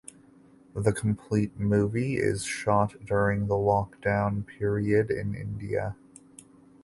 [0.73, 5.95] The complete movie is shot during the lockdown period in India.